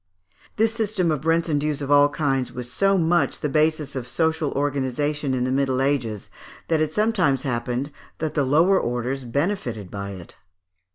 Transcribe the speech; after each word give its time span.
This 0.55 0.73
system 0.73 1.11
of 1.11 1.27
rents 1.27 1.47
and 1.47 1.61
dues 1.61 1.79
of 1.79 1.91
all 1.91 2.09
kinds 2.09 2.51
was 2.51 2.71
so 2.71 2.97
much 2.97 3.41
the 3.41 3.47
basis 3.49 3.95
of 3.95 4.07
social 4.07 4.49
organization 4.53 5.35
in 5.35 5.43
the 5.43 5.51
Middle 5.51 5.79
Ages, 5.79 6.31
that 6.69 6.81
it 6.81 6.91
sometimes 6.91 7.43
happened 7.43 7.91
that 8.17 8.33
the 8.33 8.41
lower 8.43 8.79
orders 8.79 9.25
benefited 9.25 9.91
by 9.91 10.13
it. 10.13 10.35